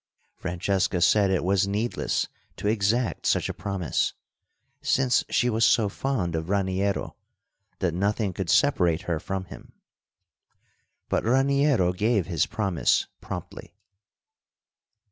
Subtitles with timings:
[0.35, 4.15] Francesca said it was needless to exact such a promise,
[4.81, 7.15] since she was so fond of Raniero
[7.77, 9.73] that nothing could separate her from him.
[11.07, 13.75] But Raniero gave his promise promptly.